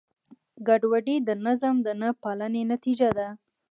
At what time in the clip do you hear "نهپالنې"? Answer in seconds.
2.01-2.61